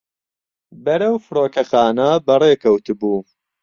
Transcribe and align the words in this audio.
بەرەو 0.83 1.15
فڕۆکەخانە 1.25 2.09
بەڕێکەوتبوو. 2.25 3.19